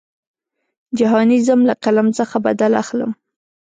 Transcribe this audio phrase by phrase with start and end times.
[0.97, 3.11] جهاني ځم له قلم څخه بدل اخلم.